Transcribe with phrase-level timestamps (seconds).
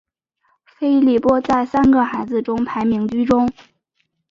[0.65, 3.53] 菲利波在三个孩子中排行居中。